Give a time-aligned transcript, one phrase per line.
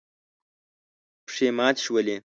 [1.25, 2.15] پښې ماتې شولې.